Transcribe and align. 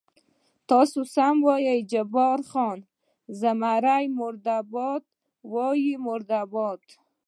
تاسې 0.69 0.99
سمه 1.15 1.41
وایئ، 1.45 1.79
جبار 1.91 2.39
خان: 2.49 2.79
زمري 3.39 4.05
مرده 4.17 4.57
باد، 4.73 5.01
وایم 5.53 5.99
مرده 6.07 6.41
باد. 6.53 6.81